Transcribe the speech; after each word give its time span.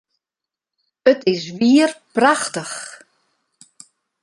It 1.11 1.19
is 1.33 1.41
wier 1.59 1.91
prachtich! 2.13 2.77